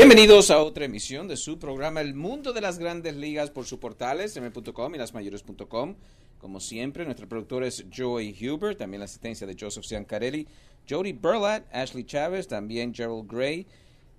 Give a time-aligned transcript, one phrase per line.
[0.00, 3.78] Bienvenidos a otra emisión de su programa El Mundo de las Grandes Ligas por sus
[3.78, 5.94] portales, m.com y lasmayores.com.
[6.40, 10.48] Como siempre, nuestro productor es Joey Huber, también la asistencia de Joseph Ciancarelli,
[10.88, 13.66] Jody Burlat, Ashley Chávez, también Gerald Gray,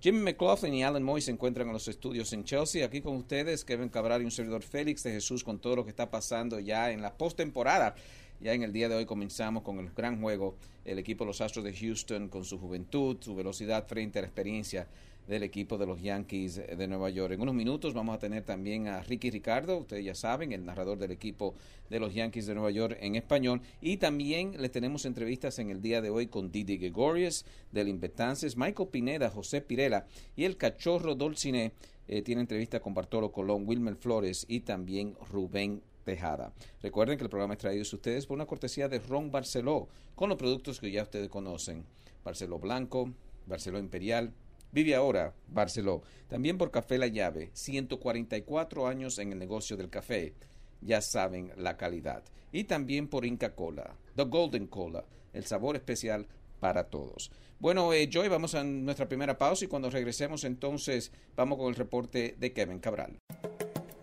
[0.00, 2.86] Jimmy McLaughlin y Alan Moy se encuentran en los estudios en Chelsea.
[2.86, 5.90] Aquí con ustedes, Kevin Cabral y un servidor Félix de Jesús con todo lo que
[5.90, 7.96] está pasando ya en la postemporada.
[8.40, 10.54] Ya en el día de hoy comenzamos con el gran juego,
[10.84, 14.28] el equipo de los Astros de Houston con su juventud, su velocidad frente a la
[14.28, 14.86] experiencia
[15.26, 17.32] del equipo de los Yankees de Nueva York.
[17.34, 20.98] En unos minutos vamos a tener también a Ricky Ricardo, ustedes ya saben, el narrador
[20.98, 21.54] del equipo
[21.88, 23.60] de los Yankees de Nueva York en español.
[23.80, 28.56] Y también le tenemos entrevistas en el día de hoy con Didi Gregorius del Invetances,
[28.56, 31.72] Michael Pineda, José Pirela y el cachorro Dolcine.
[32.08, 36.52] Eh, tiene entrevista con Bartolo Colón, Wilmer Flores y también Rubén Tejada.
[36.82, 40.28] Recuerden que el programa es traído a ustedes por una cortesía de Ron Barceló, con
[40.28, 41.84] los productos que ya ustedes conocen.
[42.24, 43.12] Barceló Blanco,
[43.46, 44.32] Barceló Imperial,
[44.72, 46.02] Vive ahora, Barceló.
[46.28, 50.32] También por Café La Llave, 144 años en el negocio del café.
[50.80, 52.24] Ya saben la calidad.
[52.52, 56.26] Y también por Inca Cola, The Golden Cola, el sabor especial
[56.58, 57.30] para todos.
[57.58, 61.74] Bueno, eh, Joy, vamos a nuestra primera pausa y cuando regresemos entonces vamos con el
[61.74, 63.18] reporte de Kevin Cabral.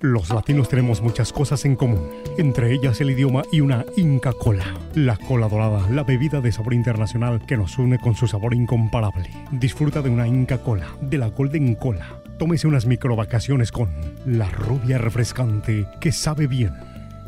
[0.02, 4.64] Los latinos tenemos muchas cosas en común, entre ellas el idioma y una Inca Cola.
[4.96, 9.30] La cola dorada, la bebida de sabor internacional que nos une con su sabor incomparable.
[9.52, 12.22] Disfruta de una Inca Cola, de la Golden Cola.
[12.38, 13.90] Tómese unas microvacaciones con
[14.26, 16.72] la rubia refrescante que sabe bien.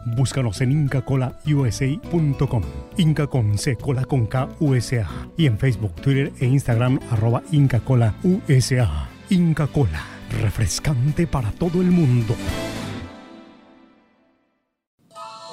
[0.05, 2.63] Búscanos en incacolausa.com.
[2.95, 5.05] Inca con C, cola con K, USA.
[5.35, 9.09] Y en Facebook, Twitter e Instagram, arroba Inca Cola USA.
[9.29, 12.35] Inca Cola refrescante para todo el mundo.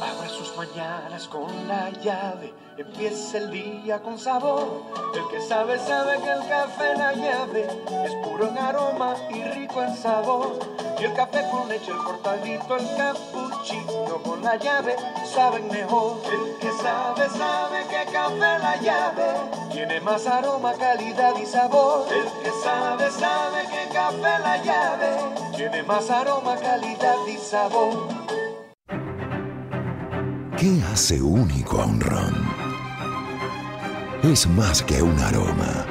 [0.01, 4.85] Abra sus mañanas con la llave, empieza el día con sabor.
[5.15, 7.67] El que sabe, sabe que el café la llave
[8.05, 10.78] es puro en aroma y rico en sabor.
[11.01, 14.97] Y el café con leche, el cortadito, el cappuccino con la llave,
[15.33, 16.21] saben mejor.
[16.25, 22.07] El que sabe, sabe que café la llave tiene más aroma, calidad y sabor.
[22.13, 25.17] El que sabe, sabe que café la llave
[25.57, 28.09] tiene más aroma, calidad y sabor.
[30.57, 32.35] ¿Qué hace único a un ron?
[34.25, 35.87] Es más que un aroma.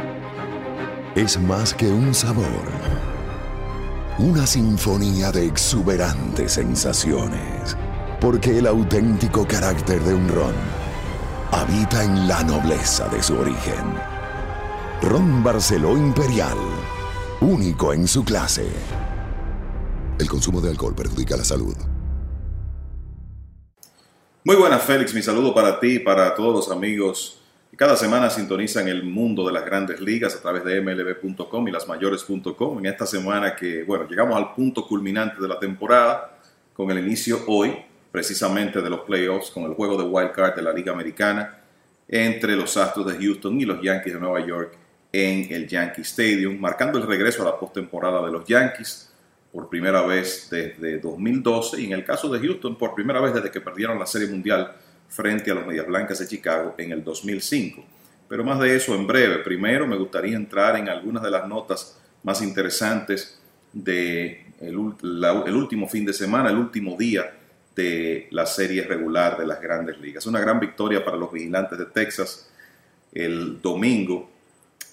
[1.16, 2.97] Es más que un sabor.
[4.20, 7.78] Una sinfonía de exuberantes sensaciones.
[8.20, 10.56] Porque el auténtico carácter de un ron
[11.52, 13.94] habita en la nobleza de su origen.
[15.04, 16.58] Ron Barceló Imperial.
[17.42, 18.68] Único en su clase.
[20.18, 21.76] El consumo de alcohol perjudica la salud.
[24.44, 25.14] Muy buenas, Félix.
[25.14, 27.40] Mi saludo para ti y para todos los amigos
[27.76, 32.80] cada semana sintonizan el mundo de las grandes ligas a través de mlb.com y lasmayores.com.
[32.80, 36.40] En esta semana que, bueno, llegamos al punto culminante de la temporada
[36.74, 37.76] con el inicio hoy,
[38.12, 41.60] precisamente de los playoffs, con el juego de wild card de la Liga Americana
[42.08, 44.78] entre los Astros de Houston y los Yankees de Nueva York
[45.12, 49.14] en el Yankee Stadium, marcando el regreso a la postemporada de los Yankees
[49.52, 53.52] por primera vez desde 2012 y en el caso de Houston por primera vez desde
[53.52, 54.76] que perdieron la Serie Mundial
[55.09, 57.84] frente a los Medias Blancas de Chicago en el 2005.
[58.28, 59.40] Pero más de eso en breve.
[59.40, 63.40] Primero me gustaría entrar en algunas de las notas más interesantes
[63.72, 67.34] de el, último fin de semana, el último día
[67.75, 70.25] de la serie regular de las grandes ligas.
[70.25, 72.50] Una gran victoria para los vigilantes de Texas
[73.13, 74.29] el domingo,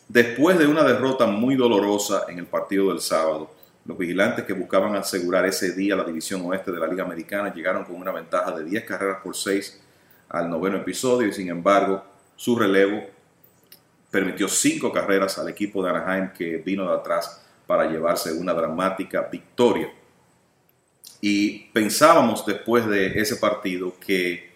[0.08, 3.50] después de una derrota muy dolorosa en el partido del sábado
[3.84, 7.84] los vigilantes que buscaban asegurar ese día la división oeste de la Liga Americana llegaron
[7.84, 9.82] con una ventaja de 10 carreras por 6
[10.34, 12.03] al noveno episodio y sin embargo
[12.37, 13.03] su relevo
[14.11, 19.23] permitió 5 carreras al equipo de Anaheim que vino de atrás para llevarse una dramática
[19.23, 19.93] victoria.
[21.21, 24.53] Y pensábamos después de ese partido que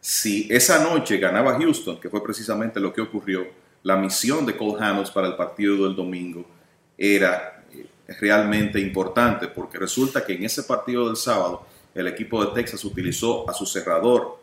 [0.00, 3.46] si esa noche ganaba Houston, que fue precisamente lo que ocurrió,
[3.82, 6.44] la misión de Cole Hamels para el partido del domingo
[6.96, 7.64] era
[8.06, 12.84] es realmente importante porque resulta que en ese partido del sábado el equipo de Texas
[12.84, 14.41] utilizó a su cerrador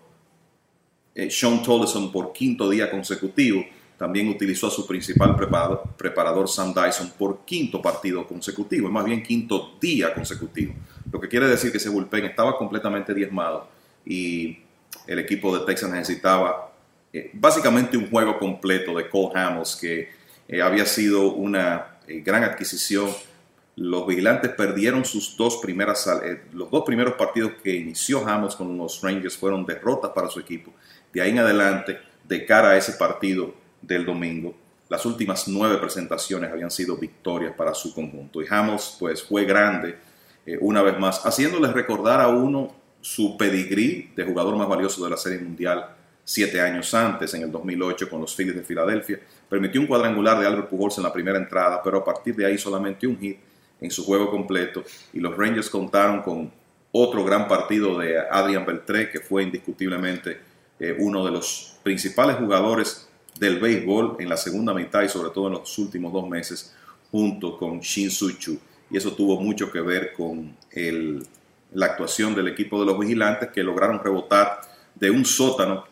[1.15, 3.63] eh, Sean Tollison por quinto día consecutivo.
[3.97, 9.21] También utilizó a su principal preparador, preparador Sam Dyson por quinto partido consecutivo, más bien
[9.21, 10.73] quinto día consecutivo.
[11.11, 13.67] Lo que quiere decir que ese bullpen estaba completamente diezmado
[14.05, 14.59] y
[15.05, 16.71] el equipo de Texas necesitaba
[17.11, 20.09] eh, básicamente un juego completo de Cole Hamels, que
[20.47, 23.09] eh, había sido una gran adquisición
[23.79, 28.77] los vigilantes perdieron sus dos primeras, eh, los dos primeros partidos que inició Hamels con
[28.77, 30.73] los Rangers fueron derrotas para su equipo.
[31.13, 34.53] De ahí en adelante, de cara a ese partido del domingo,
[34.89, 38.41] las últimas nueve presentaciones habían sido victorias para su conjunto.
[38.41, 39.97] Y Hamels pues fue grande
[40.45, 45.11] eh, una vez más, haciéndoles recordar a uno su pedigrí de jugador más valioso de
[45.11, 49.21] la Serie Mundial siete años antes, en el 2008, con los Phillies de Filadelfia.
[49.47, 52.57] Permitió un cuadrangular de Albert Pujols en la primera entrada, pero a partir de ahí
[52.57, 53.39] solamente un hit
[53.81, 54.83] en su juego completo.
[55.13, 56.51] Y los Rangers contaron con
[56.91, 60.39] otro gran partido de Adrian Beltré, que fue indiscutiblemente
[60.79, 63.07] eh, uno de los principales jugadores
[63.39, 66.75] del béisbol en la segunda mitad y sobre todo en los últimos dos meses,
[67.11, 68.59] junto con Shin Soo-Chu.
[68.91, 70.55] Y eso tuvo mucho que ver con
[71.73, 74.61] la actuación del equipo de los vigilantes que lograron rebotar
[74.95, 75.85] de un sótano,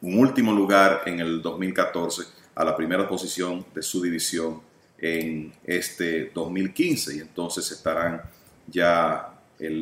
[0.00, 2.22] un último lugar en el 2014,
[2.54, 4.60] a la primera posición de su división
[5.00, 7.16] en este 2015.
[7.16, 8.22] Y entonces estarán
[8.66, 9.34] ya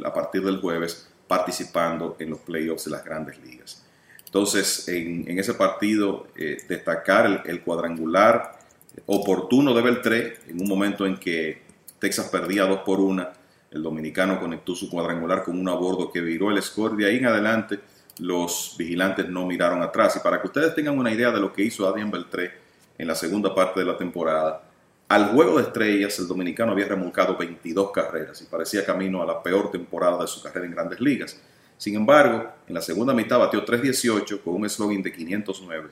[0.04, 3.84] a partir del jueves participando en los playoffs de las grandes ligas.
[4.24, 8.58] Entonces, en, ese partido, eh, destacar el, cuadrangular
[9.06, 11.62] oportuno de Beltré, en un momento en que
[11.98, 13.32] Texas perdía dos por una,
[13.70, 16.96] el dominicano conectó su cuadrangular con un a bordo que viró el score.
[16.96, 17.80] De ahí en adelante,
[18.18, 20.16] los vigilantes no miraron atrás.
[20.16, 22.52] Y para que ustedes tengan una idea de lo que hizo Adrian Beltré
[22.96, 24.62] en la segunda parte de la temporada,
[25.08, 29.42] al juego de estrellas, el dominicano había remolcado 22 carreras y parecía camino a la
[29.42, 31.40] peor temporada de su carrera en grandes ligas.
[31.78, 35.88] Sin embargo, en la segunda mitad batió 3.18 con un slogan de 509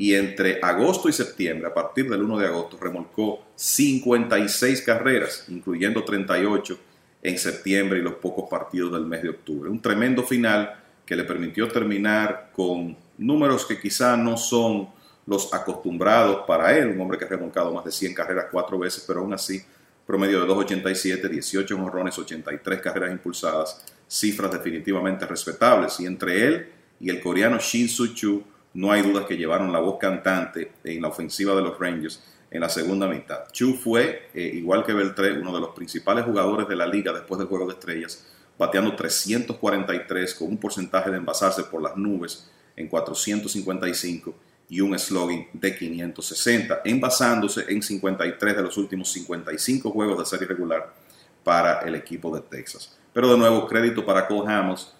[0.00, 6.04] y entre agosto y septiembre, a partir del 1 de agosto, remolcó 56 carreras, incluyendo
[6.04, 6.78] 38
[7.22, 9.68] en septiembre y los pocos partidos del mes de octubre.
[9.68, 10.74] Un tremendo final
[11.04, 14.88] que le permitió terminar con números que quizá no son
[15.30, 19.04] los acostumbrados para él, un hombre que ha remolcado más de 100 carreras cuatro veces,
[19.06, 19.62] pero aún así
[20.04, 26.00] promedio de 2.87, 18 morrones, 83 carreras impulsadas, cifras definitivamente respetables.
[26.00, 28.42] Y entre él y el coreano Shin Soo-Chu,
[28.74, 32.60] no hay dudas que llevaron la voz cantante en la ofensiva de los Rangers en
[32.60, 33.52] la segunda mitad.
[33.52, 37.38] Chu fue, eh, igual que Beltré, uno de los principales jugadores de la liga después
[37.38, 38.26] del Juego de Estrellas,
[38.58, 45.48] bateando 343 con un porcentaje de envasarse por las nubes en 455 y un slogan
[45.52, 50.94] de 560, envasándose en 53 de los últimos 55 juegos de serie regular
[51.42, 52.96] para el equipo de Texas.
[53.12, 54.94] Pero de nuevo, crédito para Cole Hamels,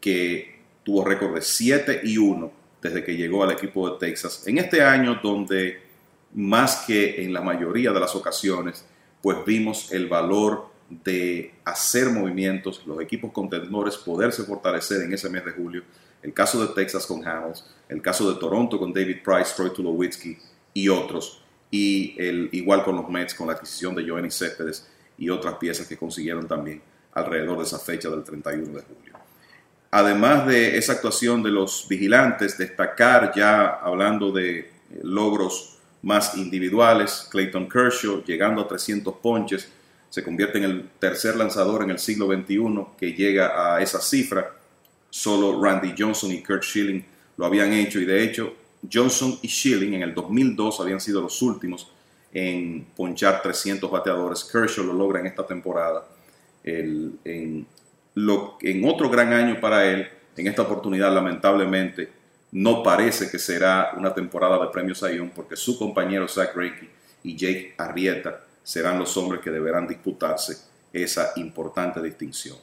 [0.00, 4.46] que tuvo récord de 7 y 1 desde que llegó al equipo de Texas.
[4.46, 5.82] En este año donde
[6.32, 8.84] más que en la mayoría de las ocasiones,
[9.20, 15.44] pues vimos el valor de hacer movimientos, los equipos contendores poderse fortalecer en ese mes
[15.44, 15.82] de julio
[16.22, 20.36] el caso de Texas con Hamels, el caso de Toronto con David Price, Troy Tulowitzki
[20.74, 25.28] y otros, y el, igual con los Mets con la adquisición de Joanny Céspedes y
[25.30, 26.82] otras piezas que consiguieron también
[27.12, 29.18] alrededor de esa fecha del 31 de julio.
[29.90, 34.70] Además de esa actuación de los vigilantes, destacar ya hablando de
[35.02, 39.68] logros más individuales, Clayton Kershaw llegando a 300 ponches,
[40.10, 44.54] se convierte en el tercer lanzador en el siglo XXI que llega a esa cifra
[45.16, 47.02] solo Randy Johnson y Kurt Schilling
[47.38, 48.52] lo habían hecho y de hecho
[48.92, 51.90] Johnson y Schilling en el 2002 habían sido los últimos
[52.34, 54.44] en ponchar 300 bateadores.
[54.44, 56.06] Kershaw lo logra en esta temporada.
[56.64, 57.66] en,
[58.84, 62.10] otro gran año para él, en esta oportunidad lamentablemente
[62.52, 66.90] no parece que será una temporada de premios Sayón porque su compañero Zach Greinke
[67.22, 70.58] y Jake Arrieta serán los hombres que deberán disputarse
[70.92, 72.58] esa importante distinción.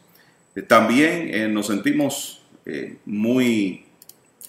[0.68, 3.86] También eh, nos sentimos eh, muy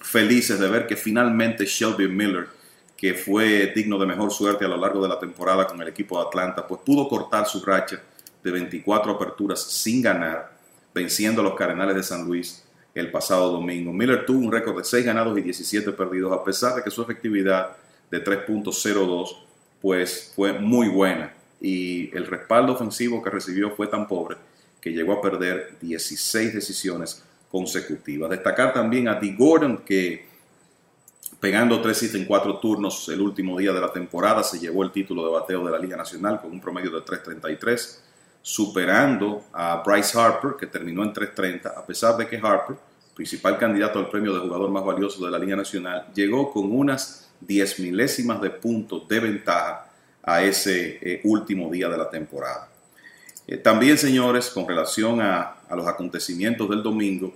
[0.00, 2.48] felices de ver que finalmente Shelby Miller,
[2.96, 6.18] que fue digno de mejor suerte a lo largo de la temporada con el equipo
[6.18, 8.00] de Atlanta, pues pudo cortar su racha
[8.42, 10.56] de 24 aperturas sin ganar,
[10.94, 13.92] venciendo a los Cardenales de San Luis el pasado domingo.
[13.92, 17.02] Miller tuvo un récord de 6 ganados y 17 perdidos, a pesar de que su
[17.02, 17.76] efectividad
[18.10, 19.38] de 3.02
[19.80, 24.36] pues fue muy buena y el respaldo ofensivo que recibió fue tan pobre
[24.80, 28.30] que llegó a perder 16 decisiones consecutivas.
[28.30, 30.26] Destacar también a Dee Gordon, que
[31.38, 34.90] pegando tres hits en cuatro turnos el último día de la temporada, se llevó el
[34.90, 37.98] título de bateo de la Liga Nacional con un promedio de 3.33,
[38.42, 42.74] superando a Bryce Harper, que terminó en 3.30, a pesar de que Harper,
[43.14, 47.30] principal candidato al premio de jugador más valioso de la Liga Nacional, llegó con unas
[47.40, 49.92] 10 milésimas de puntos de ventaja
[50.24, 52.68] a ese eh, último día de la temporada.
[53.46, 57.34] Eh, también, señores, con relación a, los acontecimientos del domingo,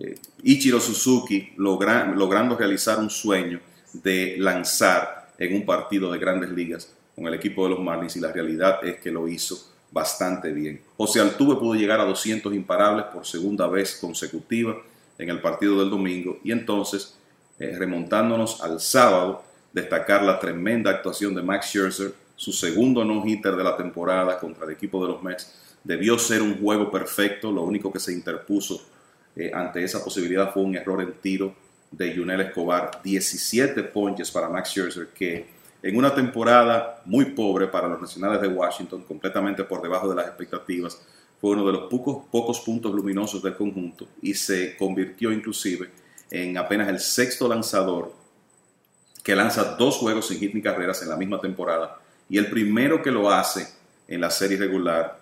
[0.00, 3.60] eh, Ichiro Suzuki logrando realizar un sueño
[3.92, 8.20] de lanzar en un partido de grandes ligas con el equipo de los Marlins y
[8.20, 9.58] la realidad es que lo hizo
[9.90, 10.80] bastante bien.
[10.96, 14.76] José Altuve pudo llegar a 200 imparables por segunda vez consecutiva
[15.18, 17.16] en el partido del domingo y entonces
[17.58, 19.42] eh, remontándonos al sábado
[19.72, 24.70] destacar la tremenda actuación de Max Scherzer, su segundo no-hitter de la temporada contra el
[24.70, 25.54] equipo de los Mets.
[25.84, 28.82] Debió ser un juego perfecto, lo único que se interpuso
[29.36, 31.54] eh, ante esa posibilidad fue un error en tiro
[31.90, 33.00] de Junel Escobar.
[33.02, 35.46] 17 ponches para Max Scherzer, que
[35.82, 40.26] en una temporada muy pobre para los nacionales de Washington, completamente por debajo de las
[40.26, 41.00] expectativas,
[41.40, 45.90] fue uno de los pocos, pocos puntos luminosos del conjunto y se convirtió inclusive
[46.30, 48.12] en apenas el sexto lanzador
[49.22, 53.02] que lanza dos juegos sin hit ni carreras en la misma temporada y el primero
[53.02, 53.66] que lo hace
[54.06, 55.19] en la serie regular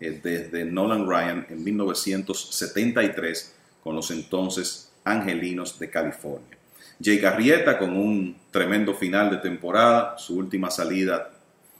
[0.00, 6.56] desde Nolan Ryan en 1973 con los entonces Angelinos de California.
[7.02, 11.30] Jay Garrieta con un tremendo final de temporada, su última salida,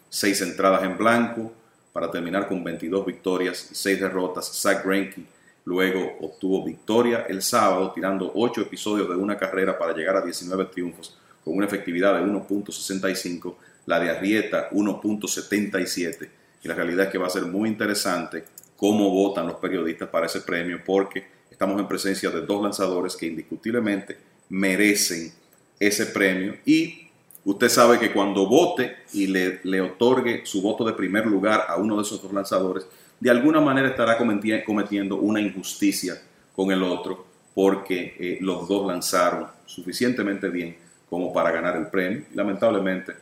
[0.08, 1.52] seis entradas en blanco
[1.92, 4.50] para terminar con 22 victorias y 6 derrotas.
[4.60, 5.22] Zach Greinke
[5.64, 10.66] luego obtuvo victoria el sábado tirando 8 episodios de una carrera para llegar a 19
[10.66, 13.54] triunfos con una efectividad de 1.65,
[13.86, 18.44] la de Arrieta 1.77 y la realidad es que va a ser muy interesante
[18.76, 23.26] cómo votan los periodistas para ese premio porque estamos en presencia de dos lanzadores que
[23.26, 24.16] indiscutiblemente
[24.48, 25.32] merecen
[25.78, 27.08] ese premio y
[27.44, 31.96] usted sabe que cuando vote y le, otorgue su voto de primer lugar a uno
[31.96, 32.86] de esos dos lanzadores,
[33.18, 36.20] de alguna manera estará cometiendo una injusticia
[36.54, 40.76] con el otro porque eh, los dos lanzaron suficientemente bien
[41.08, 42.24] como para ganar el premio.
[42.34, 43.14] Lamentablemente,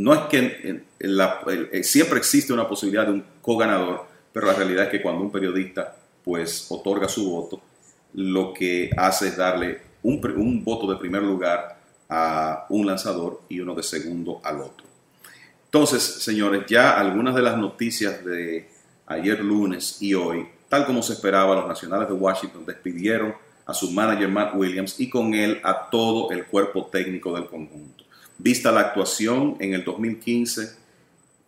[0.00, 4.90] no es que eh, siempre existe una posibilidad de un co-ganador, pero la realidad es
[4.90, 7.60] que cuando un periodista pues otorga su voto,
[8.14, 11.78] lo que hace es darle un, voto de primer lugar
[12.08, 14.86] a un lanzador y uno de segundo al otro.
[15.66, 18.70] Entonces, señores, ya algunas de las noticias de
[19.04, 23.34] ayer lunes y hoy, tal como se esperaba, los nacionales de Washington despidieron
[23.66, 27.99] a su manager Matt Williams y con él a todo el cuerpo técnico del conjunto.
[28.42, 30.74] Vista la actuación en el 2015,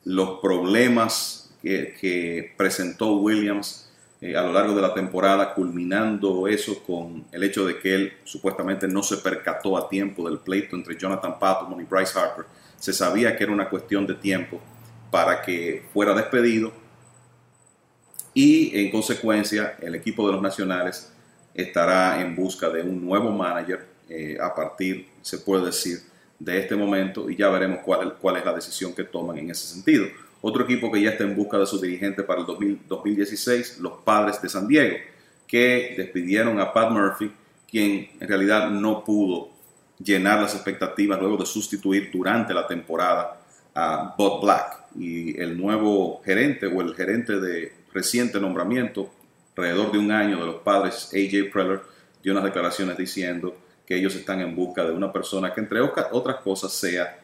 [0.04, 7.24] los problemas que, presentó Williams eh, a lo largo de la temporada, culminando eso con
[7.32, 11.38] el hecho de que él supuestamente no se percató a tiempo del pleito entre Jonathan
[11.38, 12.44] Patton y Bryce Harper.
[12.78, 14.60] Se sabía que era una cuestión de tiempo
[15.10, 16.74] para que fuera despedido
[18.34, 21.10] y en consecuencia el equipo de los nacionales
[21.54, 26.11] estará en busca de un nuevo manager eh, a partir, se puede decir,
[26.44, 29.66] de este momento y ya veremos cuál, cuál es la decisión que toman en ese
[29.66, 30.06] sentido.
[30.40, 34.42] Otro equipo que ya está en busca de su dirigente para el 2016, los Padres
[34.42, 34.96] de San Diego,
[35.46, 37.30] que despidieron a Pat Murphy,
[37.70, 39.50] quien en realidad no pudo
[40.02, 43.40] llenar las expectativas luego de sustituir durante la temporada
[43.72, 44.86] a Bob Black.
[44.98, 49.12] Y el nuevo gerente o el gerente de reciente nombramiento,
[49.56, 51.82] alrededor de un año de los padres, AJ Preller,
[52.20, 53.56] dio unas declaraciones diciendo
[53.92, 57.20] que ellos están en busca de una persona que entre otras cosas sea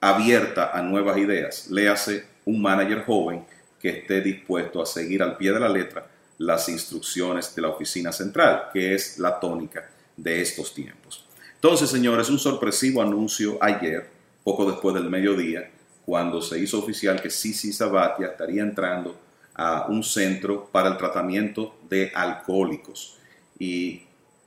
[0.00, 1.68] abierta a nuevas ideas.
[1.70, 3.46] Léase un manager joven
[3.80, 6.04] que esté dispuesto a seguir al pie de la letra
[6.38, 11.24] las instrucciones de la oficina central, que es la tónica de estos tiempos.
[11.54, 14.10] Entonces, señores, un sorpresivo anuncio ayer,
[14.42, 15.70] poco después del mediodía,
[16.04, 19.16] cuando se hizo oficial que Sisi Sabatia estaría entrando
[19.54, 23.18] a un centro para el tratamiento de alcohólicos.
[23.56, 24.05] Y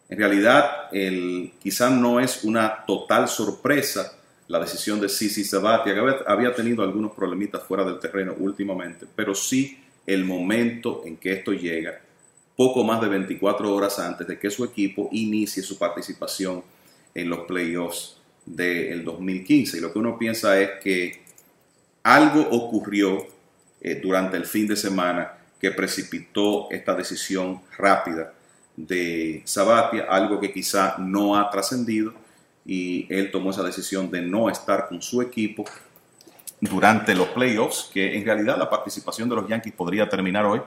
[0.10, 4.16] en realidad, el, quizá no es una total sorpresa
[4.48, 9.36] la decisión de Sisi Sabatia, que había tenido algunos problemitas fuera del terreno últimamente, pero
[9.36, 12.02] sí el momento en que esto llega,
[12.56, 16.64] poco más de 24 horas antes de que su equipo inicie su participación
[17.14, 19.78] en los playoffs del 2015.
[19.78, 21.22] Y lo que uno piensa es que
[22.02, 23.28] algo ocurrió
[23.80, 28.34] eh, durante el fin de semana que precipitó esta decisión rápida
[28.88, 32.14] de Sabatia, algo que quizá no ha trascendido
[32.66, 35.66] y él tomó esa decisión de no estar con su equipo
[36.62, 40.62] durante los playoffs, que en realidad la participación de los Yankees podría terminar hoy,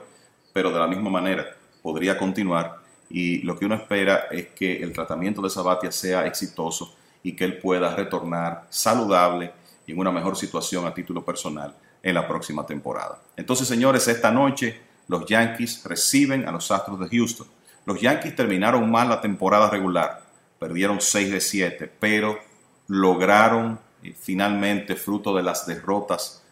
[0.51, 1.45] pero de la misma manera
[1.81, 6.95] podría continuar y lo que uno espera es que el tratamiento de Sabatia sea exitoso
[7.23, 9.51] y que él pueda retornar saludable
[9.85, 13.19] y en una mejor situación a título personal en la próxima temporada.
[13.35, 17.47] Entonces, señores, esta noche los Yankees reciben a los Astros de Houston.
[17.85, 20.23] Los Yankees terminaron mal la temporada regular,
[20.59, 22.39] perdieron 6 de 7, pero
[22.87, 26.43] lograron eh, finalmente, fruto de las derrotas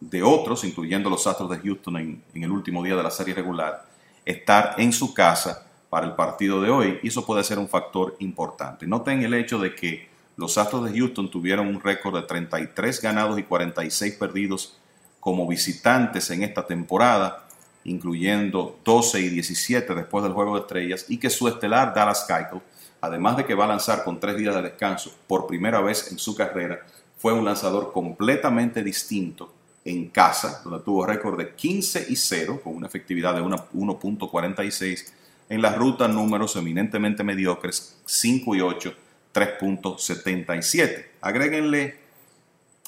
[0.00, 3.86] de otros, incluyendo los Astros de Houston en, el último día de la serie regular,
[4.24, 8.16] estar en su casa para el partido de hoy y eso puede ser un factor
[8.18, 8.86] importante.
[8.86, 13.38] Noten el hecho de que los Astros de Houston tuvieron un récord de 33 ganados
[13.38, 14.78] y 46 perdidos
[15.20, 17.46] como visitantes en esta temporada,
[17.84, 22.60] incluyendo 12 y 17 después del Juego de Estrellas, y que su estelar Dallas Keuchel
[23.04, 26.18] además de que va a lanzar con tres días de descanso por primera vez en
[26.18, 26.80] su carrera,
[27.18, 29.52] fue un lanzador completamente distinto
[29.84, 35.12] en casa, donde tuvo récord de 15 y 0 con una efectividad de 1.46
[35.50, 38.94] en la ruta números eminentemente mediocres 5 y 8,
[39.34, 41.06] 3.77.
[41.20, 41.98] Agréguenle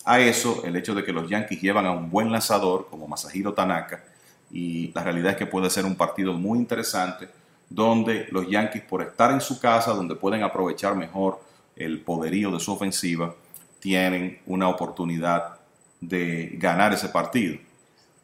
[0.07, 3.53] a eso el hecho de que los Yankees llevan a un buen lanzador como Masahiro
[3.53, 4.03] Tanaka
[4.51, 7.29] y la realidad es que puede ser un partido muy interesante
[7.69, 11.41] donde los Yankees por estar en su casa, donde pueden aprovechar mejor
[11.75, 13.35] el poderío de su ofensiva,
[13.81, 15.59] tienen una oportunidad
[16.01, 17.59] de ganar ese partido.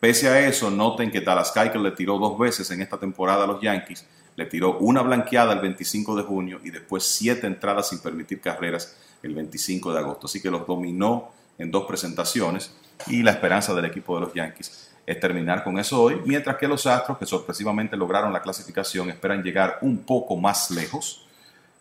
[0.00, 3.46] Pese a eso, noten que Dallas Keuchel le tiró dos veces en esta temporada a
[3.46, 7.98] los Yankees, le tiró una blanqueada el 25 de junio y después siete entradas sin
[8.00, 10.26] permitir carreras el 25 de agosto.
[10.26, 12.74] Así que los dominó en dos presentaciones
[13.06, 16.68] y la esperanza del equipo de los Yankees es terminar con eso hoy, mientras que
[16.68, 21.26] los Astros, que sorpresivamente lograron la clasificación, esperan llegar un poco más lejos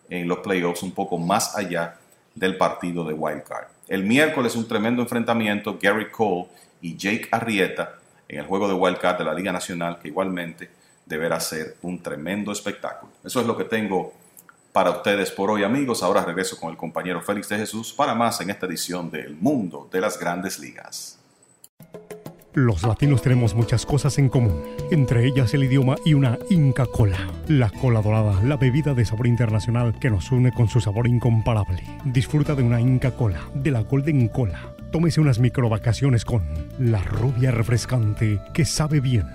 [0.09, 1.97] en los playoffs, un poco más allá
[2.33, 3.67] del partido de Wild Card.
[3.87, 6.47] El miércoles un tremendo enfrentamiento, Gary Cole
[6.81, 7.95] y Jake Arrieta
[8.27, 10.69] en el juego de Wild Card de la Liga Nacional, que igualmente
[11.05, 13.11] deberá ser un tremendo espectáculo.
[13.23, 14.13] Eso es lo que tengo
[14.71, 16.01] para ustedes por hoy, amigos.
[16.01, 19.89] Ahora regreso con el compañero Félix de Jesús para más en esta edición del Mundo
[19.91, 21.20] de las Grandes Ligas.
[22.53, 27.17] Los latinos tenemos muchas cosas en común, entre ellas el idioma y una Inca Cola.
[27.48, 31.81] La cola dorada, la bebida de sabor internacional que nos une con su sabor incomparable.
[32.03, 34.75] Disfruta de una Inca Cola, de la Golden Cola.
[34.91, 36.43] Tómese unas microvacaciones con
[36.77, 39.27] la rubia refrescante que sabe bien.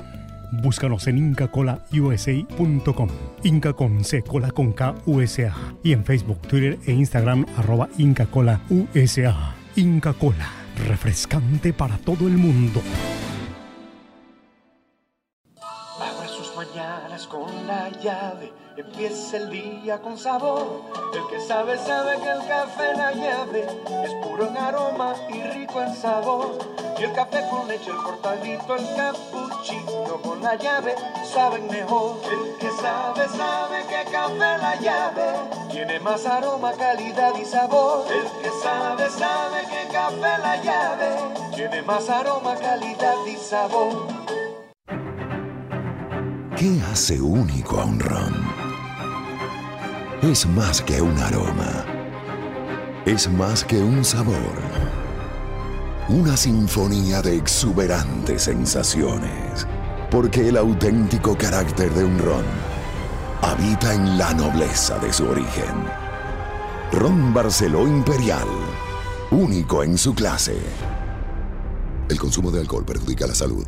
[0.52, 3.08] Búscanos en incacolausa.com.
[3.44, 5.54] Inca con C, cola con K, USA.
[5.82, 8.28] Y en Facebook, Twitter e Instagram, arroba Inca
[8.68, 9.54] USA.
[9.74, 12.82] Inca Cola refrescante para todo el mundo.
[15.98, 20.82] Abra sus mañanas con la llave, empieza el día con sabor.
[21.14, 23.66] El que sabe, sabe que el café la llave
[24.04, 26.75] es puro en aroma y rico en sabor.
[26.98, 32.20] Y el café con leche, el cortadito, el cappuccino con la llave, saben mejor.
[32.24, 38.06] El que sabe, sabe que café la llave tiene más aroma, calidad y sabor.
[38.10, 41.16] El que sabe, sabe que café la llave
[41.54, 44.06] tiene más aroma, calidad y sabor.
[46.56, 48.46] ¿Qué hace único a un ron?
[50.22, 51.84] Es más que un aroma.
[53.04, 54.85] Es más que un sabor.
[56.08, 59.66] Una sinfonía de exuberantes sensaciones.
[60.08, 62.44] Porque el auténtico carácter de un ron
[63.42, 65.82] habita en la nobleza de su origen.
[66.92, 68.46] Ron Barceló Imperial.
[69.32, 70.56] Único en su clase.
[72.08, 73.66] El consumo de alcohol perjudica la salud.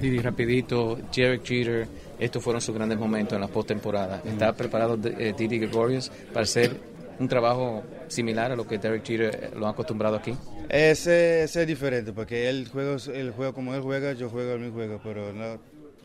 [0.00, 1.88] Didi, rapidito, Derek Jeter,
[2.20, 4.22] estos fueron sus grandes momentos en la postemporada.
[4.24, 9.52] ¿Está preparado eh, Didi Gregorius para hacer un trabajo similar a lo que Derek Jeter
[9.56, 10.34] lo ha acostumbrado aquí?
[10.68, 14.70] Ese, ese es diferente, porque él juega, él juega como él juega, yo juego mi
[14.70, 15.60] juego, pero no,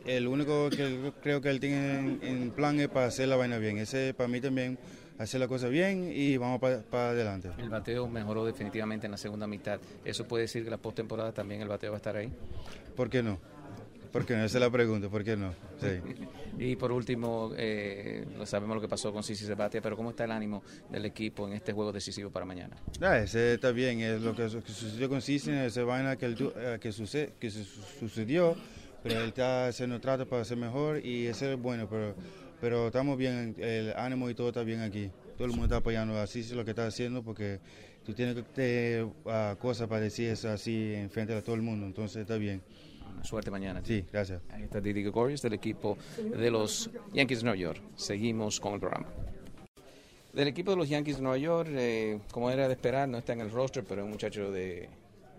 [0.06, 3.58] el único que creo que él tiene en, en plan es para hacer la vaina
[3.58, 3.78] bien.
[3.78, 4.78] Ese para mí también
[5.18, 7.50] hacer la cosa bien y vamos para adelante.
[7.58, 9.80] El bateo mejoró definitivamente en la segunda mitad.
[10.06, 12.32] ¿Eso puede decir que la postemporada también el bateo va a estar ahí?
[12.96, 13.40] ¿Por qué no?
[14.12, 14.44] ¿Por qué no?
[14.44, 15.54] Esa es la pregunta, ¿por qué no?
[15.82, 15.88] Sí.
[16.60, 20.32] y por último, eh, sabemos lo que pasó con Cici Sebatia, pero ¿cómo está el
[20.32, 22.76] ánimo del equipo en este juego decisivo para mañana?
[23.02, 26.38] Ah, ese está bien, es lo que, sucedió con Cici, esa vaina que, el,
[26.94, 28.56] sucede, que sucedió,
[29.04, 32.16] pero él está haciendo trato para ser mejor y eso es bueno, pero,
[32.60, 35.12] pero estamos bien, el ánimo y todo está bien aquí.
[35.38, 37.60] Todo el mundo está apoyando a Cici lo que está haciendo porque
[38.04, 41.62] tú tienes que tener uh, cosas para decir eso así en frente a todo el
[41.62, 42.62] mundo, entonces está bien.
[43.24, 43.82] Suerte mañana.
[43.84, 44.42] Sí, gracias.
[44.50, 47.82] Ahí está Didi Gregorius del equipo de los Yankees de Nueva York.
[47.96, 49.08] Seguimos con el programa.
[50.34, 53.34] Del equipo de los Yankees de Nueva York, eh, como era de esperar, no está
[53.34, 54.88] en el roster, pero es un muchacho de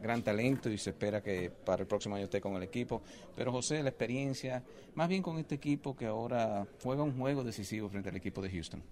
[0.02, 3.02] gran talento y se espera que para el próximo año esté con el equipo.
[3.36, 4.62] Pero José, la experiencia,
[4.94, 8.50] más bien con este equipo que ahora juega un juego decisivo frente al equipo de
[8.50, 8.82] Houston.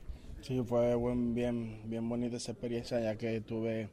[0.42, 3.88] Sí, fue buen, bien, bien bonita esa experiencia, ya que tuve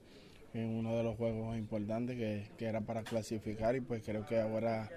[0.54, 4.40] en uno de los juegos importantes que, que, era para clasificar y pues creo que
[4.40, 4.90] ahora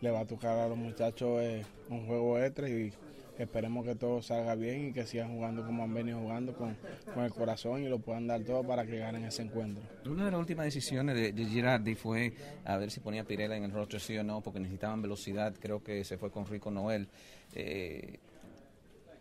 [0.00, 2.92] le va a tocar a los muchachos eh, un juego extra y
[3.38, 6.76] esperemos que todo salga bien y que sigan jugando como han venido jugando con,
[7.12, 9.82] con el corazón y lo puedan dar todo para que ganen ese encuentro.
[10.06, 12.32] Una de las últimas decisiones de, Girardi fue
[12.64, 15.82] a ver si ponía Pirela en el rostro sí o no porque necesitaban velocidad, creo
[15.82, 17.08] que se fue con Rico Noel.
[17.54, 18.18] Eh,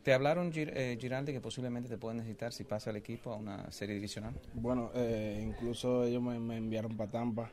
[0.03, 3.71] ¿Te hablaron, eh, Giraldi, que posiblemente te pueden necesitar si pasa el equipo a una
[3.71, 4.33] serie divisional?
[4.53, 7.49] Bueno, eh, incluso ellos me, enviaron para Tampa.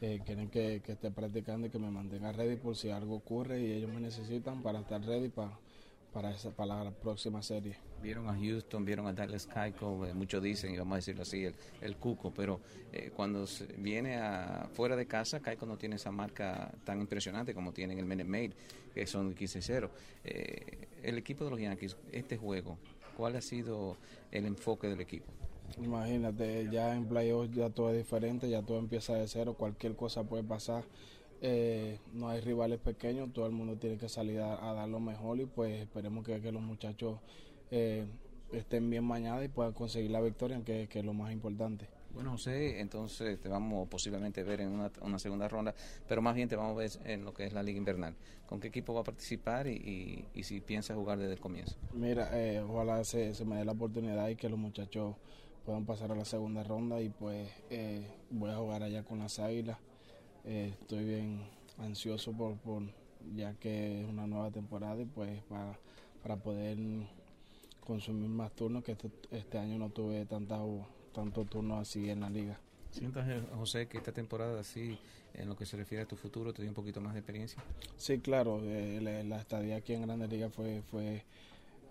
[0.00, 3.60] Eh, quieren que, que, esté practicando y que me mantenga ready por si algo ocurre
[3.62, 5.52] y ellos me necesitan para estar ready para
[6.16, 7.76] para, esa, para la próxima serie.
[8.02, 11.44] Vieron a Houston, vieron a Dallas Keuchel, eh, muchos dicen, y vamos a decirlo así,
[11.44, 12.58] el, el cuco, pero
[12.90, 17.52] eh, cuando se viene a, fuera de casa, Keuchel no tiene esa marca tan impresionante
[17.52, 18.52] como tienen el Minute Maid,
[18.94, 19.90] que son 15-0.
[20.24, 22.78] Eh, el equipo de los Yankees, este juego,
[23.14, 23.98] ¿cuál ha sido
[24.32, 25.30] el enfoque del equipo?
[25.82, 30.24] Imagínate, ya en playoffs ya todo es diferente, ya todo empieza de cero, cualquier cosa
[30.24, 30.84] puede pasar.
[31.42, 35.00] Eh, no hay rivales pequeños, todo el mundo tiene que salir a, a dar lo
[35.00, 37.18] mejor y pues esperemos que, que los muchachos
[37.70, 38.06] eh,
[38.52, 41.88] estén bien mañana y puedan conseguir la victoria, que, que es lo más importante.
[42.14, 45.74] Bueno, José, entonces te vamos posiblemente ver en una, una, segunda ronda,
[46.08, 48.14] pero más bien te vamos a ver en lo que es la Liga Invernal.
[48.46, 51.76] ¿Con qué equipo va a participar y, y, y si piensa jugar desde el comienzo?
[51.92, 55.14] Mira, eh, ojalá se, se, me dé la oportunidad y que los muchachos
[55.66, 59.38] puedan pasar a la segunda ronda y pues eh, voy a jugar allá con las
[59.38, 59.76] Águilas.
[60.46, 61.40] Eh, estoy bien
[61.78, 62.82] ansioso por, por,
[63.34, 65.76] ya que es una nueva temporada y pues para,
[66.22, 66.78] para poder
[67.84, 70.58] consumir más turnos que este, este año no tuve tanta,
[71.12, 72.60] tanto turno así en la liga.
[72.92, 74.98] ¿Sientas, José, que esta temporada así,
[75.34, 77.62] en lo que se refiere a tu futuro, te dio un poquito más de experiencia?
[77.96, 78.60] Sí, claro.
[78.62, 81.24] Eh, la, la, estadía aquí en Grandes Ligas fue, fue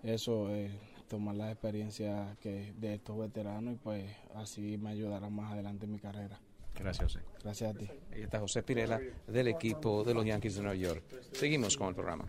[0.02, 0.70] eso, eh,
[1.08, 5.92] tomar la experiencia que de estos veteranos y pues así me ayudará más adelante en
[5.92, 6.40] mi carrera.
[6.78, 7.24] Gracias, José.
[7.42, 7.88] Gracias a ti.
[8.12, 11.02] Ahí está José Pirela del equipo de los Yankees de Nueva York.
[11.32, 12.24] Seguimos con el programa.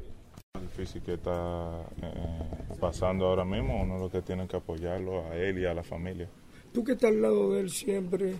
[0.60, 5.60] Difícil que está eh, pasando ahora mismo, uno lo que tiene que apoyarlo a él
[5.60, 6.28] y a la familia.
[6.74, 8.36] Tú que estás al lado de él siempre,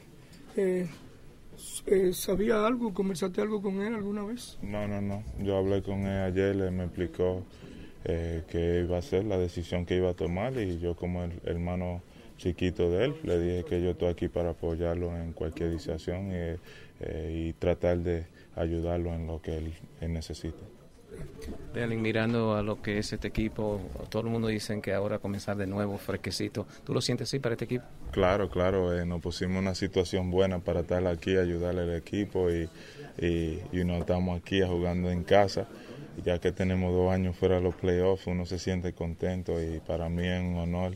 [0.56, 0.88] eh,
[1.86, 2.94] eh, ¿sabía algo?
[2.94, 4.58] ¿Conversaste algo con él alguna vez?
[4.62, 5.24] No, no, no.
[5.40, 7.44] Yo hablé con él ayer, él me explicó
[8.04, 11.42] eh, qué iba a ser, la decisión que iba a tomar y yo como el
[11.44, 12.02] hermano
[12.38, 16.58] chiquito de él, le dije que yo estoy aquí para apoyarlo en cualquier decisión y,
[17.02, 20.64] eh, y tratar de ayudarlo en lo que él, él necesita.
[21.74, 25.68] Mirando a lo que es este equipo, todo el mundo dice que ahora comenzar de
[25.68, 26.68] nuevo, fresquecito.
[26.84, 27.86] ¿Tú lo sientes así para este equipo?
[28.12, 28.98] Claro, claro.
[28.98, 32.70] Eh, nos pusimos una situación buena para estar aquí, ayudarle al equipo y,
[33.20, 35.68] y, y nos estamos aquí jugando en casa.
[36.26, 40.10] Ya que tenemos dos años fuera de los playoffs, uno se siente contento y para
[40.10, 40.96] mí es un honor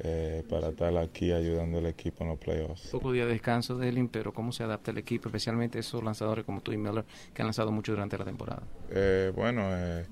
[0.00, 2.88] eh, para estar aquí ayudando al equipo en los playoffs.
[2.88, 6.60] Poco día de descanso, Delin, pero ¿cómo se adapta el equipo, especialmente esos lanzadores como
[6.60, 8.62] tú y Miller que han lanzado mucho durante la temporada?
[8.90, 10.04] Eh, bueno, eh,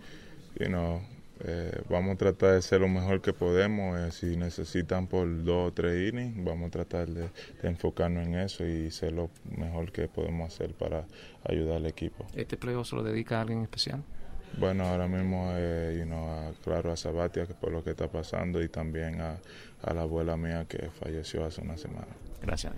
[0.59, 1.03] you know,
[1.91, 4.15] vamos a tratar de ser lo mejor que podemos.
[4.15, 7.29] si necesitan por dos o tres innings, vamos a tratar de,
[7.63, 11.05] de, enfocarnos en eso y ser lo mejor que podemos hacer para
[11.45, 12.27] ayudar al equipo.
[12.35, 14.03] ¿Este playoff se lo dedica a alguien especial?
[14.59, 18.09] Bueno, ahora mismo, eh, you know, a, claro, a Sabatia que por lo que está
[18.09, 19.39] pasando y también a,
[19.83, 22.07] a, la abuela mía que falleció hace una semana.
[22.41, 22.73] Gracias.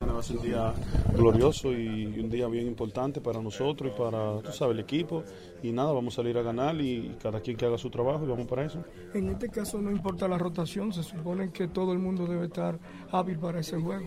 [0.00, 0.72] Va a ser un día
[1.12, 5.24] glorioso y un día bien importante para nosotros y para, tú sabes, el equipo.
[5.62, 8.28] Y nada, vamos a salir a ganar y cada quien que haga su trabajo y
[8.28, 8.84] vamos para eso.
[9.12, 12.78] En este caso no importa la rotación, se supone que todo el mundo debe estar
[13.10, 14.06] hábil para ese juego.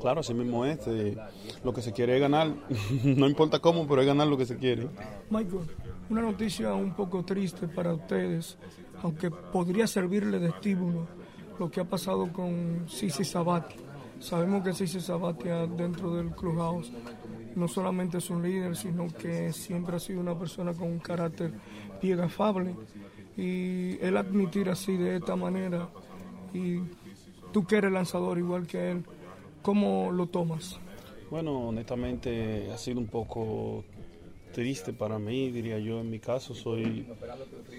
[0.00, 0.78] Claro, así mismo es.
[0.86, 1.16] Eh,
[1.64, 2.52] lo que se quiere es ganar.
[3.04, 4.88] no importa cómo, pero es ganar lo que se quiere.
[5.30, 5.60] Michael,
[6.08, 8.58] una noticia un poco triste para ustedes,
[9.02, 11.06] aunque podría servirle de estímulo
[11.58, 13.80] lo que ha pasado con Sisi Sabatia.
[14.20, 16.92] Sabemos que Sisi Sabatia dentro del Clubhouse
[17.54, 21.52] no solamente es un líder, sino que siempre ha sido una persona con un carácter
[22.02, 22.74] bien afable.
[23.36, 25.88] Y él admitir así de esta manera,
[26.54, 26.80] y
[27.52, 29.04] tú que eres lanzador igual que él,
[29.62, 30.78] ¿cómo lo tomas?
[31.30, 33.84] Bueno, honestamente ha sido un poco
[34.56, 36.00] triste para mí, diría yo.
[36.00, 37.06] En mi caso, soy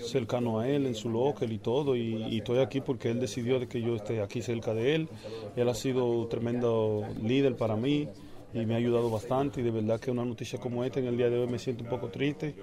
[0.05, 3.67] cercano a él en su local y todo, y, estoy aquí porque él decidió de
[3.67, 5.09] que yo esté aquí cerca de él.
[5.55, 8.07] Él ha sido un tremendo líder para mí
[8.53, 9.61] y me ha ayudado bastante.
[9.61, 11.83] Y de verdad que una noticia como esta en el día de hoy me siento
[11.83, 12.53] un poco triste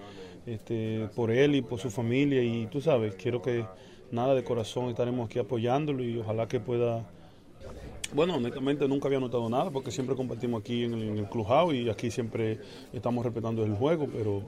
[0.47, 2.41] este, por él y por su familia.
[2.41, 3.65] Y tú sabes, quiero que
[4.13, 7.05] nada de corazón estaremos aquí apoyándolo y ojalá que pueda
[8.15, 11.75] bueno, honestamente nunca había notado nada porque siempre compartimos aquí en el, en el clubhouse
[11.75, 12.59] y aquí siempre
[12.93, 14.43] estamos respetando el juego, pero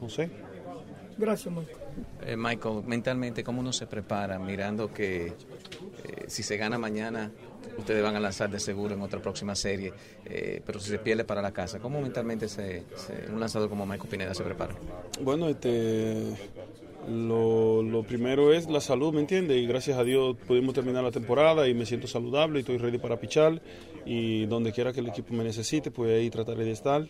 [0.00, 0.30] no sé.
[1.18, 1.76] Gracias, Michael.
[2.22, 5.32] Eh, Michael, mentalmente, ¿cómo uno se prepara mirando que eh,
[6.28, 7.30] si se gana mañana,
[7.76, 9.92] ustedes van a lanzar de seguro en otra próxima serie,
[10.24, 13.84] eh, pero si se pierde para la casa, ¿cómo mentalmente se, se, un lanzador como
[13.84, 14.74] Michael Pineda se prepara?
[15.22, 16.34] Bueno, este,
[17.08, 19.56] lo, lo, primero es la salud, ¿me entiendes?
[19.56, 22.98] Y gracias a Dios pudimos terminar la temporada y me siento saludable y estoy ready
[22.98, 23.60] para pichar.
[24.04, 27.06] Y donde quiera que el equipo me necesite, pues ahí trataré de estar.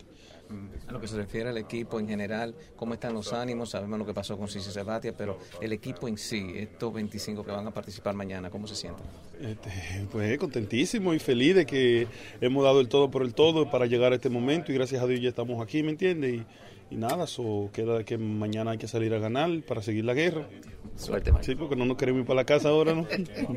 [0.87, 3.69] A lo que se refiere al equipo en general, ¿cómo están los ánimos?
[3.69, 7.51] Sabemos lo que pasó con Cici Sabatia, pero el equipo en sí, estos 25 que
[7.51, 9.05] van a participar mañana, ¿cómo se sienten?
[9.39, 9.71] Este,
[10.11, 12.07] pues contentísimo y feliz de que
[12.41, 15.07] hemos dado el todo por el todo para llegar a este momento y gracias a
[15.07, 16.43] Dios ya estamos aquí, ¿me entiendes?
[16.89, 20.47] Y, nada, eso queda que mañana hay que salir a ganar para seguir la guerra.
[20.95, 21.45] Suerte, Michael.
[21.45, 23.07] Sí, porque no nos queremos ir para la casa ahora, ¿no?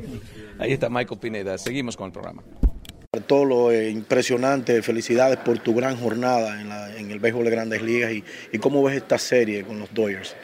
[0.59, 1.59] Ahí está Michael Pineda.
[1.59, 2.43] Seguimos con el programa.
[3.21, 8.13] Todo lo eh, impresionante, felicidades por tu gran jornada en, el béisbol de Grandes Ligas
[8.13, 10.37] y, cómo ves esta serie con los Dodgers.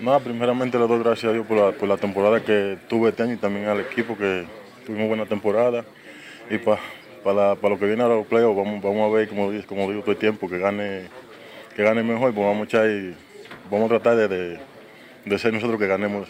[0.00, 3.22] Nada, primeramente le doy gracias a Dios por la, por la temporada que tuve este
[3.22, 4.44] año y también al equipo que
[4.86, 5.84] tuvimos buena temporada
[6.50, 6.80] y para
[7.22, 10.18] pa pa lo que viene a los playoffs vamos, a ver, como, digo todo el
[10.18, 11.02] tiempo, que gane,
[11.74, 13.14] que gane mejor, pues vamos a echar y
[13.70, 16.28] vamos a tratar de ser nosotros que ganemos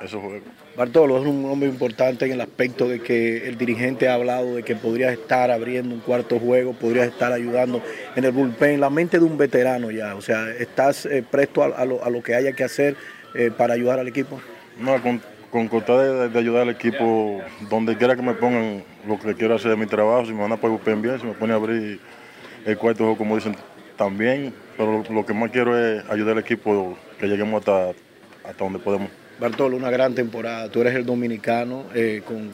[0.00, 0.42] esos juegos.
[0.76, 4.62] Bartolo es un hombre importante en el aspecto de que el dirigente ha hablado de
[4.62, 7.82] que podrías estar abriendo un cuarto juego, podrías estar ayudando
[8.16, 11.66] en el bullpen, la mente de un veterano ya, o sea, ¿estás eh, presto a,
[11.66, 12.96] a, lo, a, lo, que haya que hacer
[13.34, 14.40] eh, para ayudar al equipo?
[14.78, 15.20] No, con,
[15.68, 19.72] con de, de, ayudar al equipo, donde quiera que me pongan lo que quiero hacer
[19.72, 22.00] de mi trabajo, si me van a poner bullpen bien, si me pone a abrir
[22.64, 23.56] el cuarto juego como dicen
[23.96, 27.90] también, pero lo, lo que más quiero es ayudar al equipo que lleguemos hasta,
[28.48, 29.19] hasta donde podemos.
[29.40, 30.68] Bartolo, una gran temporada.
[30.68, 32.50] Tú eres el dominicano, eh, con,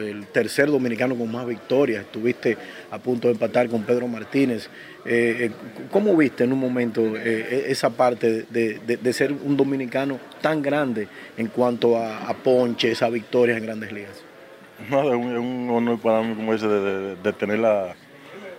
[0.00, 2.02] el tercer dominicano con más victorias.
[2.02, 2.58] Estuviste
[2.90, 4.68] a punto de empatar con Pedro Martínez.
[5.06, 5.52] Eh,
[5.92, 11.06] ¿Cómo viste en un momento eh, esa parte de, de, ser un dominicano tan grande
[11.36, 14.24] en cuanto a, a ponches, a victorias en grandes ligas?
[14.90, 17.94] No, es un, honor para mí, como de, de tener la,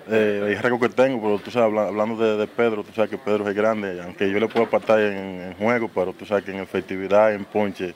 [0.10, 3.48] eh, el que tengo, pero tú sabes, hablando de, de, Pedro, tú sabes que Pedro
[3.50, 6.60] es grande, aunque yo le puedo apartar en, en, juego, pero tú sabes que en
[6.60, 7.96] efectividad, en ponche,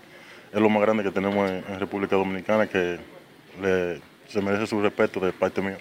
[0.51, 2.97] es lo más grande que tenemos en, en República Dominicana, que
[3.61, 5.77] le, se merece su respeto de parte mía.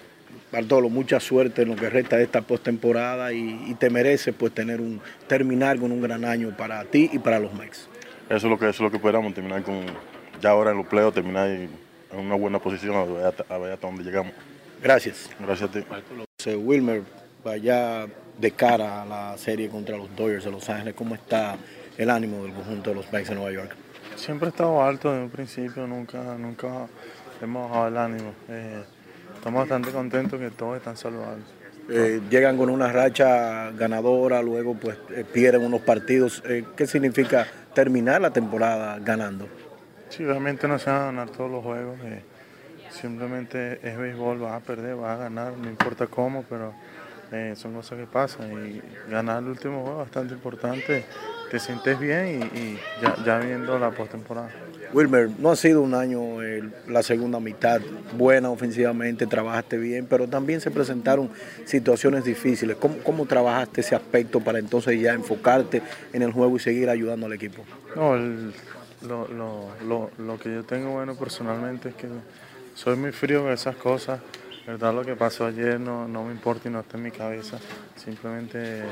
[0.51, 4.53] Bartolo, mucha suerte en lo que resta de esta postemporada y, y te mereces pues
[4.53, 7.87] tener un terminar con un gran año para ti y para los Mex.
[8.29, 9.85] Eso es lo que eso es lo que esperamos, terminar con
[10.41, 11.69] ya ahora en los playoffs, terminar en
[12.11, 14.33] una buena posición a ver hasta, a ver hasta donde llegamos.
[14.81, 15.29] Gracias.
[15.39, 16.55] Gracias a ti.
[16.55, 17.03] Wilmer,
[17.43, 18.07] vaya
[18.39, 21.57] de cara a la serie contra los Dodgers de Los Ángeles, ¿cómo está
[21.97, 23.75] el ánimo del conjunto de los Mets de Nueva York?
[24.15, 26.87] Siempre ha estado alto desde un principio, nunca, nunca
[27.41, 28.33] hemos bajado el ánimo.
[28.47, 28.83] Eh,
[29.35, 31.45] estamos bastante contentos que todos están saludables.
[31.91, 36.43] Eh, llegan con una racha ganadora, luego pues eh, pierden unos partidos.
[36.47, 39.47] Eh, ¿Qué significa terminar la temporada ganando?
[40.09, 41.97] Sí, realmente no se van a ganar todos los juegos.
[42.91, 46.73] Simplemente es béisbol, vas a perder, vas a ganar, no importa cómo, pero
[47.31, 48.51] eh, son cosas que pasan.
[48.67, 51.05] Y ganar el último juego es bastante importante.
[51.51, 54.49] Te sientes bien y, y ya, ya, viendo la postemporada.
[54.93, 57.79] Wilmer, no ha sido un año eh, la segunda mitad
[58.17, 61.29] buena ofensivamente, trabajaste bien, pero también se presentaron
[61.65, 62.75] situaciones difíciles.
[62.77, 67.27] ¿Cómo, cómo trabajaste ese aspecto para entonces ya enfocarte en el juego y seguir ayudando
[67.27, 67.63] al equipo?
[67.95, 68.51] No, el,
[69.07, 72.07] lo, lo, lo, lo que yo tengo bueno personalmente es que
[72.73, 74.19] soy muy frío con esas cosas.
[74.65, 77.59] verdad lo que pasó ayer no, no me importa y no está en mi cabeza.
[77.95, 78.83] Simplemente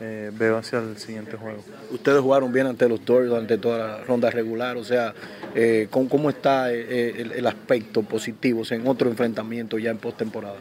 [0.00, 1.62] eh, veo hacia el siguiente juego.
[1.90, 5.12] Ustedes jugaron bien ante los Dodgers durante toda la ronda regular, o sea,
[5.54, 9.90] eh, ¿cómo, ¿cómo, está eh, el, el, aspecto positivo o sea, en otro enfrentamiento ya
[9.90, 10.58] en postemporada?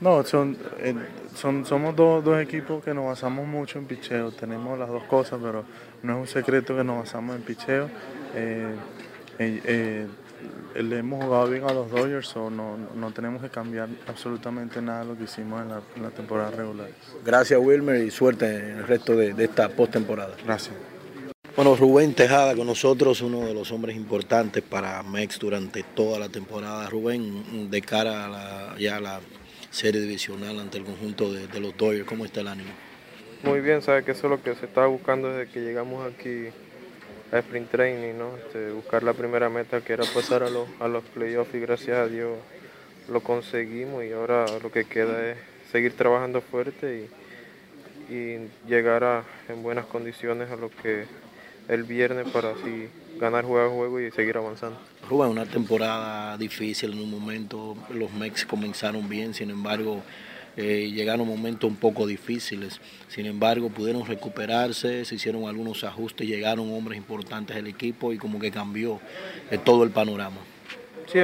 [0.00, 0.94] No, son, eh,
[1.34, 4.30] son, somos dos, dos, equipos que nos basamos mucho en picheo.
[4.30, 5.64] Tenemos las dos cosas, pero
[6.02, 7.88] no es un secreto que nos basamos en picheo.
[10.82, 15.00] Le hemos jugado bien a los Dodgers, o no, no tenemos que cambiar absolutamente nada
[15.00, 16.88] de lo que hicimos en la, en la temporada regular.
[17.24, 20.36] Gracias, Wilmer, y suerte en el resto de, de esta postemporada.
[20.44, 20.74] Gracias.
[21.56, 26.28] Bueno, Rubén Tejada con nosotros, uno de los hombres importantes para MEX durante toda la
[26.28, 26.86] temporada.
[26.90, 29.20] Rubén, de cara a la, ya a la
[29.70, 32.68] serie divisional ante el conjunto de, de, los Dodgers, ¿cómo está el ánimo?
[33.42, 36.48] Muy bien, sabe que eso es lo que se estaba buscando desde que llegamos aquí
[37.32, 38.36] Sprint Training, ¿no?
[38.36, 41.98] Este, buscar la primera meta que era pasar a los, a los playoffs y gracias
[41.98, 42.38] a Dios
[43.08, 45.38] lo conseguimos y ahora lo que queda es
[45.70, 47.08] seguir trabajando fuerte
[48.10, 51.04] y, y llegar a, en buenas condiciones a lo que
[51.68, 54.78] el viernes para así ganar juego a juego y seguir avanzando.
[55.08, 60.02] Rubén, una temporada difícil en un momento, los Mex comenzaron bien, sin embargo
[60.56, 66.72] eh, llegaron momentos un poco difíciles, sin embargo pudieron recuperarse, se hicieron algunos ajustes, llegaron
[66.72, 69.00] hombres importantes al equipo y como que cambió
[69.50, 70.38] eh, todo el panorama.
[71.12, 71.18] Sí,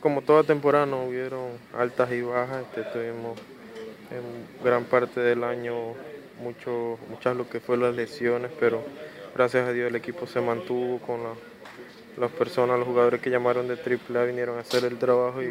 [0.00, 3.38] como toda temporada no hubieron altas y bajas, este, tuvimos
[4.10, 5.94] en gran parte del año
[6.42, 8.82] mucho, muchas lo que fue las lesiones, pero
[9.34, 11.30] gracias a Dios el equipo se mantuvo con la,
[12.16, 15.50] las personas, los jugadores que llamaron de AAA vinieron a hacer el trabajo y,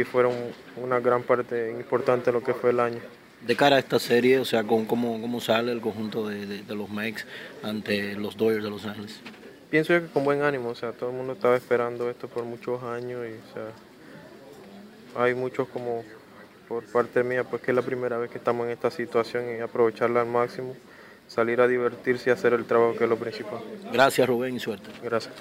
[0.00, 0.32] y, fueron
[0.76, 3.00] una gran parte importante de lo que fue el año.
[3.42, 6.62] De cara a esta serie, o sea, ¿cómo, cómo, cómo sale el conjunto de, de,
[6.62, 7.26] de los Mex
[7.62, 9.20] ante los Dodgers de Los Ángeles?
[9.70, 12.44] Pienso yo que con buen ánimo, o sea, todo el mundo estaba esperando esto por
[12.44, 16.04] muchos años y, o sea, hay muchos como
[16.68, 19.60] por parte mía, pues que es la primera vez que estamos en esta situación y
[19.60, 20.74] aprovecharla al máximo,
[21.28, 23.60] salir a divertirse y hacer el trabajo que es lo principal.
[23.92, 24.88] Gracias Rubén y suerte.
[25.02, 25.34] Gracias.